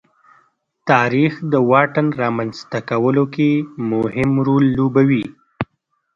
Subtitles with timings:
[0.89, 3.51] تاریخ د واټن رامنځته کولو کې
[3.91, 5.25] مهم رول لوبوي.